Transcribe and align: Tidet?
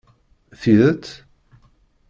Tidet? 0.61 1.03